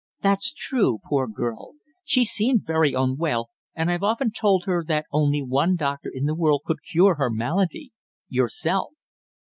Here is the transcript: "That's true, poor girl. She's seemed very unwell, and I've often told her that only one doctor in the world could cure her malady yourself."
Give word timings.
"That's 0.23 0.51
true, 0.51 0.97
poor 1.07 1.27
girl. 1.27 1.73
She's 2.03 2.31
seemed 2.31 2.65
very 2.65 2.93
unwell, 2.95 3.51
and 3.75 3.91
I've 3.91 4.01
often 4.01 4.31
told 4.31 4.65
her 4.65 4.83
that 4.85 5.05
only 5.11 5.43
one 5.43 5.75
doctor 5.75 6.09
in 6.11 6.25
the 6.25 6.33
world 6.33 6.63
could 6.65 6.81
cure 6.81 7.17
her 7.17 7.29
malady 7.29 7.91
yourself." 8.27 8.93